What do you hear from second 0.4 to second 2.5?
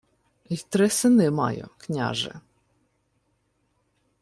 —Й три сини маю, княже...